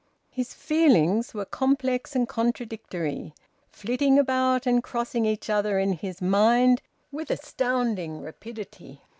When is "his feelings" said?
0.31-1.35